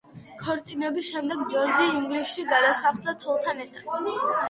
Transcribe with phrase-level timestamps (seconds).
[0.43, 3.97] ქორწინების შემდეგ ჯორჯი ინგლისში გადასახლდა ცოლთან ერთად.